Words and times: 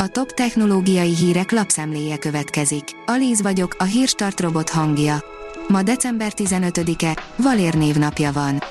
A 0.00 0.08
top 0.08 0.32
technológiai 0.32 1.14
hírek 1.14 1.50
lapszemléje 1.50 2.18
következik. 2.18 2.84
Alíz 3.06 3.42
vagyok, 3.42 3.74
a 3.78 3.84
hírstart 3.84 4.40
robot 4.40 4.70
hangja. 4.70 5.24
Ma 5.68 5.82
december 5.82 6.32
15-e, 6.36 7.22
Valér 7.36 7.74
névnapja 7.74 8.32
van. 8.32 8.62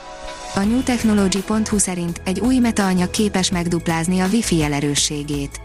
A 0.55 0.59
newtechnology.hu 0.59 1.77
szerint 1.77 2.21
egy 2.25 2.39
új 2.39 2.57
metaanyag 2.57 3.09
képes 3.09 3.51
megduplázni 3.51 4.19
a 4.19 4.27
Wi-Fi 4.31 4.57
jelerősségét. 4.57 5.61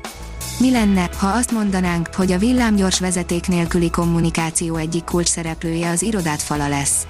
Mi 0.58 0.70
lenne, 0.70 1.10
ha 1.18 1.26
azt 1.26 1.52
mondanánk, 1.52 2.08
hogy 2.14 2.32
a 2.32 2.38
villámgyors 2.38 3.00
vezeték 3.00 3.46
nélküli 3.48 3.90
kommunikáció 3.90 4.76
egyik 4.76 5.04
kulcs 5.04 5.28
szereplője 5.28 5.90
az 5.90 6.02
irodát 6.02 6.42
fala 6.42 6.68
lesz? 6.68 7.06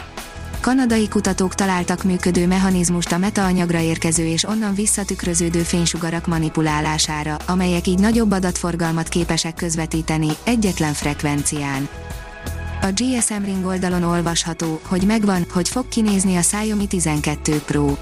Kanadai 0.63 1.09
kutatók 1.09 1.55
találtak 1.55 2.03
működő 2.03 2.47
mechanizmust 2.47 3.13
a 3.13 3.19
metaanyagra 3.19 3.81
érkező 3.81 4.27
és 4.27 4.45
onnan 4.45 4.75
visszatükröződő 4.75 5.61
fénysugarak 5.61 6.27
manipulálására, 6.27 7.37
amelyek 7.47 7.87
így 7.87 7.99
nagyobb 7.99 8.31
adatforgalmat 8.31 9.09
képesek 9.09 9.55
közvetíteni, 9.55 10.29
egyetlen 10.45 10.93
frekvencián. 10.93 11.89
A 12.83 12.87
GSM 12.87 13.45
Ring 13.45 13.67
oldalon 13.67 14.03
olvasható, 14.03 14.81
hogy 14.87 15.03
megvan, 15.07 15.47
hogy 15.53 15.69
fog 15.69 15.89
kinézni 15.89 16.37
a 16.37 16.41
Xiaomi 16.41 16.87
12 16.87 17.59
Pro. 17.67 17.97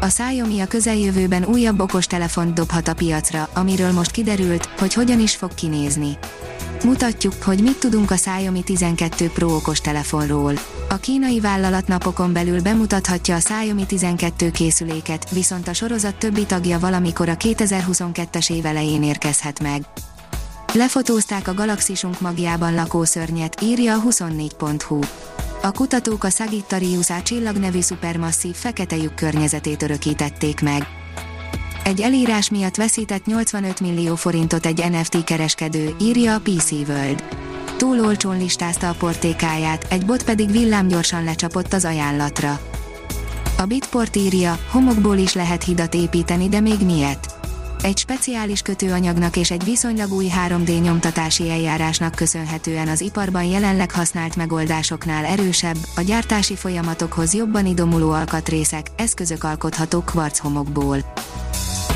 A 0.00 0.06
Xiaomi 0.06 0.60
a 0.60 0.66
közeljövőben 0.66 1.44
újabb 1.44 1.80
okostelefont 1.80 2.54
dobhat 2.54 2.88
a 2.88 2.94
piacra, 2.94 3.48
amiről 3.54 3.92
most 3.92 4.10
kiderült, 4.10 4.66
hogy 4.78 4.94
hogyan 4.94 5.20
is 5.20 5.36
fog 5.36 5.54
kinézni. 5.54 6.18
Mutatjuk, 6.84 7.42
hogy 7.42 7.62
mit 7.62 7.78
tudunk 7.78 8.10
a 8.10 8.14
Xiaomi 8.14 8.62
12 8.62 9.30
Pro 9.30 9.54
okostelefonról. 9.54 10.52
A 10.88 10.96
kínai 10.96 11.40
vállalat 11.40 11.86
napokon 11.86 12.32
belül 12.32 12.62
bemutathatja 12.62 13.34
a 13.34 13.38
Xiaomi 13.38 13.86
12 13.86 14.50
készüléket, 14.50 15.30
viszont 15.30 15.68
a 15.68 15.72
sorozat 15.72 16.14
többi 16.16 16.46
tagja 16.46 16.78
valamikor 16.78 17.28
a 17.28 17.36
2022-es 17.36 18.52
év 18.52 18.66
elején 18.66 19.02
érkezhet 19.02 19.60
meg. 19.60 19.82
Lefotózták 20.74 21.48
a 21.48 21.54
galaxisunk 21.54 22.20
magjában 22.20 22.74
lakó 22.74 23.04
szörnyet, 23.04 23.60
írja 23.62 23.94
a 23.94 24.02
24.hu. 24.02 24.98
A 25.62 25.72
kutatók 25.72 26.24
a 26.24 26.30
Sagittarius 26.30 27.10
A 27.10 27.22
csillag 27.22 27.56
nevű 27.56 27.80
szupermasszív 27.80 28.54
fekete 28.54 28.96
lyuk 28.96 29.14
környezetét 29.14 29.82
örökítették 29.82 30.60
meg. 30.60 30.99
Egy 31.84 32.00
elírás 32.00 32.50
miatt 32.50 32.76
veszített 32.76 33.26
85 33.26 33.80
millió 33.80 34.14
forintot 34.14 34.66
egy 34.66 34.84
NFT 34.90 35.24
kereskedő, 35.24 35.94
írja 36.00 36.34
a 36.34 36.40
PC 36.40 36.70
World. 36.70 37.24
Túl 37.76 38.00
olcsón 38.00 38.38
listázta 38.38 38.88
a 38.88 38.94
portékáját, 38.98 39.86
egy 39.90 40.06
bot 40.06 40.24
pedig 40.24 40.50
villámgyorsan 40.50 41.24
lecsapott 41.24 41.72
az 41.72 41.84
ajánlatra. 41.84 42.60
A 43.58 43.64
Bitport 43.64 44.16
írja, 44.16 44.58
homokból 44.70 45.16
is 45.16 45.34
lehet 45.34 45.64
hidat 45.64 45.94
építeni, 45.94 46.48
de 46.48 46.60
még 46.60 46.80
miért? 46.84 47.39
Egy 47.82 47.98
speciális 47.98 48.62
kötőanyagnak 48.62 49.36
és 49.36 49.50
egy 49.50 49.64
viszonylag 49.64 50.12
új 50.12 50.30
3D 50.46 50.82
nyomtatási 50.82 51.50
eljárásnak 51.50 52.14
köszönhetően 52.14 52.88
az 52.88 53.00
iparban 53.00 53.44
jelenleg 53.44 53.90
használt 53.90 54.36
megoldásoknál 54.36 55.24
erősebb, 55.24 55.76
a 55.96 56.00
gyártási 56.00 56.56
folyamatokhoz 56.56 57.34
jobban 57.34 57.66
idomuló 57.66 58.10
alkatrészek, 58.10 58.86
eszközök 58.96 59.44
alkothatók 59.44 60.04
kvarchomokból. 60.04 60.98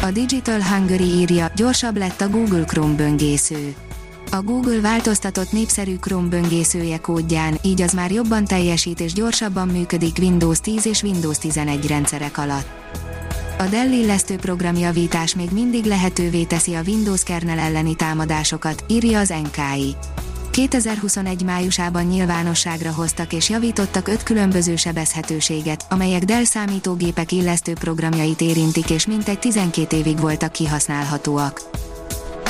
A 0.03 0.11
Digital 0.11 0.63
Hungary 0.63 1.05
írja, 1.05 1.53
gyorsabb 1.57 1.97
lett 1.97 2.21
a 2.21 2.29
Google 2.29 2.65
Chrome 2.65 2.95
böngésző. 2.95 3.75
A 4.31 4.43
Google 4.43 4.81
változtatott 4.81 5.53
népszerű 5.53 5.97
Chrome 5.97 6.29
böngészője 6.29 6.99
kódján, 6.99 7.59
így 7.63 7.83
az 7.83 7.93
már 7.93 8.13
jobban 8.13 8.45
teljesít 8.45 9.01
és 9.01 9.13
gyorsabban 9.13 9.69
működik 9.69 10.17
Windows 10.19 10.61
10 10.61 10.87
és 10.87 11.03
Windows 11.03 11.39
11 11.39 11.87
rendszerek 11.87 12.39
alatt. 12.39 12.67
A 13.59 13.67
Dell 13.67 13.93
illesztő 13.93 14.37
programjavítás 14.37 15.35
még 15.35 15.49
mindig 15.53 15.85
lehetővé 15.85 16.45
teszi 16.45 16.75
a 16.75 16.83
Windows 16.87 17.23
kernel 17.23 17.59
elleni 17.59 17.95
támadásokat, 17.95 18.85
írja 18.89 19.19
az 19.19 19.29
NKI. 19.29 19.97
2021 20.51 21.45
májusában 21.45 22.05
nyilvánosságra 22.05 22.93
hoztak 22.93 23.33
és 23.33 23.49
javítottak 23.49 24.09
öt 24.09 24.23
különböző 24.23 24.77
sebezhetőséget, 24.77 25.87
amelyek 25.91 26.25
Dell 26.25 26.45
számítógépek 26.45 27.33
illesztő 27.33 27.73
programjait 27.73 28.41
érintik 28.41 28.91
és 28.91 29.07
mintegy 29.07 29.39
12 29.39 29.97
évig 29.97 30.21
voltak 30.21 30.53
kihasználhatóak. 30.53 31.61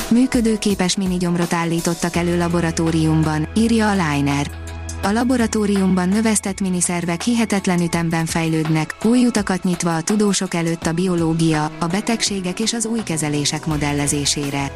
Működőképes 0.09 0.97
minigyomrot 0.97 1.53
állítottak 1.53 2.15
elő 2.15 2.37
laboratóriumban, 2.37 3.47
írja 3.55 3.89
a 3.89 3.91
Liner. 3.91 4.64
A 5.05 5.11
laboratóriumban 5.11 6.09
növesztett 6.09 6.61
miniszervek 6.61 7.21
hihetetlen 7.21 7.81
ütemben 7.81 8.25
fejlődnek, 8.25 8.95
új 9.03 9.25
utakat 9.25 9.63
nyitva 9.63 9.95
a 9.95 10.01
tudósok 10.01 10.53
előtt 10.53 10.85
a 10.85 10.93
biológia, 10.93 11.71
a 11.79 11.85
betegségek 11.85 12.59
és 12.59 12.73
az 12.73 12.85
új 12.85 13.03
kezelések 13.03 13.65
modellezésére. 13.65 14.75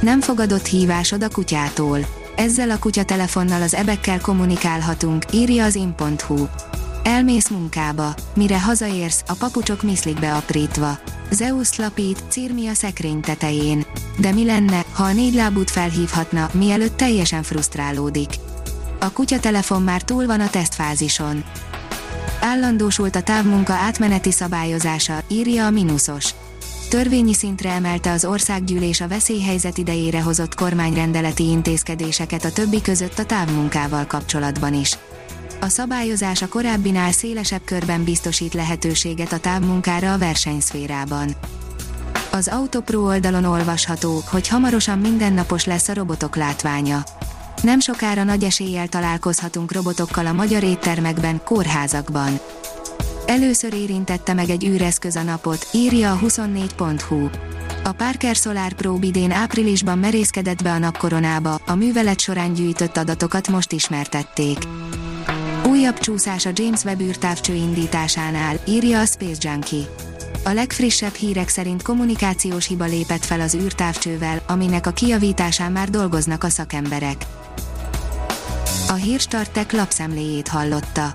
Nem 0.00 0.20
fogadott 0.20 0.66
hívásod 0.66 1.22
a 1.22 1.28
kutyától 1.28 1.98
ezzel 2.36 2.70
a 2.70 2.78
kutyatelefonnal 2.78 3.62
az 3.62 3.74
ebekkel 3.74 4.20
kommunikálhatunk, 4.20 5.24
írja 5.32 5.64
az 5.64 5.74
in.hu. 5.74 6.46
Elmész 7.02 7.48
munkába, 7.48 8.14
mire 8.34 8.60
hazaérsz, 8.60 9.22
a 9.26 9.34
papucsok 9.38 9.82
miszlik 9.82 10.20
beaprítva. 10.20 10.98
Zeus 11.30 11.76
lapít, 11.76 12.22
cirmi 12.28 12.68
a 12.68 12.74
szekrény 12.74 13.20
tetején. 13.20 13.86
De 14.18 14.32
mi 14.32 14.44
lenne, 14.44 14.84
ha 14.92 15.04
a 15.04 15.12
négy 15.12 15.34
lábút 15.34 15.70
felhívhatna, 15.70 16.50
mielőtt 16.52 16.96
teljesen 16.96 17.42
frusztrálódik? 17.42 18.30
A 19.00 19.12
kutyatelefon 19.12 19.82
már 19.82 20.02
túl 20.02 20.26
van 20.26 20.40
a 20.40 20.50
tesztfázison. 20.50 21.44
Állandósult 22.40 23.16
a 23.16 23.22
távmunka 23.22 23.72
átmeneti 23.72 24.32
szabályozása, 24.32 25.22
írja 25.28 25.66
a 25.66 25.70
Minusos 25.70 26.34
törvényi 26.90 27.34
szintre 27.34 27.70
emelte 27.70 28.10
az 28.10 28.24
országgyűlés 28.24 29.00
a 29.00 29.08
veszélyhelyzet 29.08 29.78
idejére 29.78 30.22
hozott 30.22 30.54
kormányrendeleti 30.54 31.48
intézkedéseket 31.48 32.44
a 32.44 32.52
többi 32.52 32.82
között 32.82 33.18
a 33.18 33.24
távmunkával 33.24 34.06
kapcsolatban 34.06 34.74
is. 34.74 34.98
A 35.60 35.68
szabályozás 35.68 36.42
a 36.42 36.48
korábbinál 36.48 37.12
szélesebb 37.12 37.60
körben 37.64 38.04
biztosít 38.04 38.54
lehetőséget 38.54 39.32
a 39.32 39.38
távmunkára 39.38 40.12
a 40.12 40.18
versenyszférában. 40.18 41.34
Az 42.30 42.48
Autopro 42.48 43.00
oldalon 43.00 43.44
olvasható, 43.44 44.22
hogy 44.30 44.48
hamarosan 44.48 44.98
mindennapos 44.98 45.64
lesz 45.64 45.88
a 45.88 45.94
robotok 45.94 46.36
látványa. 46.36 47.02
Nem 47.62 47.80
sokára 47.80 48.24
nagy 48.24 48.44
eséllyel 48.44 48.88
találkozhatunk 48.88 49.72
robotokkal 49.72 50.26
a 50.26 50.32
magyar 50.32 50.62
éttermekben, 50.62 51.40
kórházakban. 51.44 52.40
Először 53.26 53.74
érintette 53.74 54.34
meg 54.34 54.50
egy 54.50 54.64
űreszköz 54.64 55.16
a 55.16 55.22
napot, 55.22 55.68
írja 55.72 56.12
a 56.12 56.18
24.hu. 56.18 57.28
A 57.84 57.92
Parker 57.92 58.34
Solar 58.34 58.72
Probe 58.72 59.06
idén 59.06 59.30
áprilisban 59.30 59.98
merészkedett 59.98 60.62
be 60.62 60.72
a 60.72 60.78
napkoronába, 60.78 61.60
a 61.66 61.74
művelet 61.74 62.20
során 62.20 62.52
gyűjtött 62.52 62.96
adatokat 62.96 63.48
most 63.48 63.72
ismertették. 63.72 64.58
Újabb 65.66 65.98
csúszás 65.98 66.46
a 66.46 66.50
James 66.54 66.84
Webb 66.84 67.00
űrtávcső 67.00 67.54
indításánál, 67.54 68.60
írja 68.66 69.00
a 69.00 69.06
Space 69.06 69.50
Junkie. 69.50 69.84
A 70.44 70.50
legfrissebb 70.50 71.14
hírek 71.14 71.48
szerint 71.48 71.82
kommunikációs 71.82 72.66
hiba 72.66 72.84
lépett 72.84 73.24
fel 73.24 73.40
az 73.40 73.54
űrtávcsővel, 73.54 74.42
aminek 74.46 74.86
a 74.86 74.90
kijavításán 74.90 75.72
már 75.72 75.90
dolgoznak 75.90 76.44
a 76.44 76.48
szakemberek. 76.48 77.26
A 78.88 78.92
Hírstartek 78.92 79.72
lapszemléjét 79.72 80.48
hallotta. 80.48 81.14